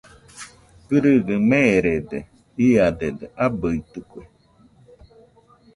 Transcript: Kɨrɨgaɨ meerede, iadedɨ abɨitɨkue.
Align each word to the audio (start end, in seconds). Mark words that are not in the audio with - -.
Kɨrɨgaɨ 0.87 1.35
meerede, 1.49 2.19
iadedɨ 2.67 3.25
abɨitɨkue. 3.45 4.23